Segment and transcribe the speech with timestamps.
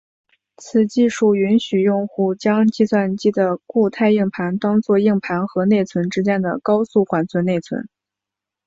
[0.57, 7.87] 此技术允许用户将计算机的固态硬盘当做硬盘和内存之间的高速缓存内存。